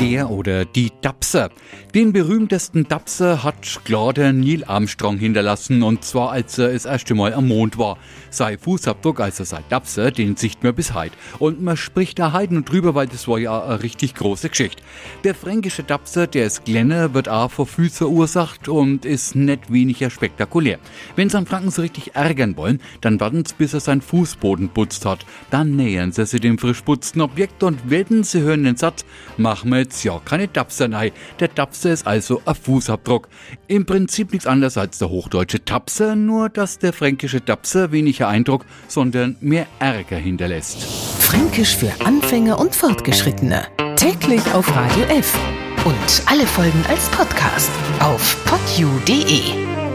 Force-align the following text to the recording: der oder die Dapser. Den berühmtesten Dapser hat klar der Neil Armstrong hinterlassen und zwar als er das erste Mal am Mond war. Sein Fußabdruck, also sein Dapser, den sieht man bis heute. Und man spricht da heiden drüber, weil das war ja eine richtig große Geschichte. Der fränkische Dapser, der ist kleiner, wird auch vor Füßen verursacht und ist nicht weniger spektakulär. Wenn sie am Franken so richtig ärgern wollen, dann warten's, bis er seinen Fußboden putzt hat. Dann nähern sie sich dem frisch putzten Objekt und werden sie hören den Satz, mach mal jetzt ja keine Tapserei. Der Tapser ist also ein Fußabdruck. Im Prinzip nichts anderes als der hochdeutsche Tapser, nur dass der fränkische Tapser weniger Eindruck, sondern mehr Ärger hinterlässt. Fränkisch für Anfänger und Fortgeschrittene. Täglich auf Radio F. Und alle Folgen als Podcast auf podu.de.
der 0.00 0.30
oder 0.30 0.64
die 0.64 0.90
Dapser. 1.02 1.50
Den 1.94 2.12
berühmtesten 2.12 2.88
Dapser 2.88 3.42
hat 3.42 3.84
klar 3.84 4.14
der 4.14 4.32
Neil 4.32 4.64
Armstrong 4.64 5.18
hinterlassen 5.18 5.82
und 5.82 6.04
zwar 6.04 6.30
als 6.30 6.56
er 6.56 6.72
das 6.72 6.86
erste 6.86 7.14
Mal 7.14 7.34
am 7.34 7.48
Mond 7.48 7.76
war. 7.76 7.98
Sein 8.30 8.58
Fußabdruck, 8.58 9.20
also 9.20 9.44
sein 9.44 9.64
Dapser, 9.68 10.10
den 10.10 10.36
sieht 10.36 10.62
man 10.62 10.74
bis 10.74 10.94
heute. 10.94 11.14
Und 11.38 11.60
man 11.60 11.76
spricht 11.76 12.18
da 12.18 12.32
heiden 12.32 12.64
drüber, 12.64 12.94
weil 12.94 13.08
das 13.08 13.28
war 13.28 13.38
ja 13.38 13.62
eine 13.62 13.82
richtig 13.82 14.14
große 14.14 14.48
Geschichte. 14.48 14.82
Der 15.24 15.34
fränkische 15.34 15.82
Dapser, 15.82 16.26
der 16.26 16.46
ist 16.46 16.64
kleiner, 16.64 17.12
wird 17.12 17.28
auch 17.28 17.50
vor 17.50 17.66
Füßen 17.66 17.98
verursacht 17.98 18.68
und 18.68 19.04
ist 19.04 19.34
nicht 19.34 19.70
weniger 19.70 20.08
spektakulär. 20.08 20.78
Wenn 21.16 21.28
sie 21.28 21.36
am 21.36 21.46
Franken 21.46 21.70
so 21.70 21.82
richtig 21.82 22.14
ärgern 22.14 22.56
wollen, 22.56 22.80
dann 23.02 23.20
warten's, 23.20 23.52
bis 23.52 23.74
er 23.74 23.80
seinen 23.80 24.00
Fußboden 24.00 24.70
putzt 24.70 25.04
hat. 25.04 25.26
Dann 25.50 25.76
nähern 25.76 26.12
sie 26.12 26.24
sich 26.24 26.40
dem 26.40 26.56
frisch 26.56 26.80
putzten 26.80 27.20
Objekt 27.20 27.62
und 27.62 27.90
werden 27.90 28.24
sie 28.24 28.40
hören 28.40 28.64
den 28.64 28.76
Satz, 28.76 29.04
mach 29.36 29.64
mal 29.64 29.89
jetzt 29.90 30.04
ja 30.04 30.20
keine 30.24 30.52
Tapserei. 30.52 31.12
Der 31.40 31.52
Tapser 31.52 31.92
ist 31.92 32.06
also 32.06 32.40
ein 32.44 32.54
Fußabdruck. 32.54 33.28
Im 33.66 33.86
Prinzip 33.86 34.32
nichts 34.32 34.46
anderes 34.46 34.78
als 34.78 34.98
der 34.98 35.10
hochdeutsche 35.10 35.64
Tapser, 35.64 36.14
nur 36.14 36.48
dass 36.48 36.78
der 36.78 36.92
fränkische 36.92 37.44
Tapser 37.44 37.90
weniger 37.90 38.28
Eindruck, 38.28 38.64
sondern 38.86 39.36
mehr 39.40 39.66
Ärger 39.80 40.16
hinterlässt. 40.16 40.84
Fränkisch 41.20 41.76
für 41.76 41.92
Anfänger 42.04 42.58
und 42.58 42.74
Fortgeschrittene. 42.74 43.66
Täglich 43.96 44.42
auf 44.54 44.68
Radio 44.74 45.04
F. 45.04 45.36
Und 45.84 46.22
alle 46.26 46.46
Folgen 46.46 46.84
als 46.88 47.08
Podcast 47.08 47.70
auf 48.00 48.36
podu.de. 48.44 49.89